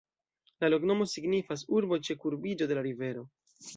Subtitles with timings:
[0.63, 3.29] La loknomo signifas: urbo ĉe kurbiĝo de la rivero.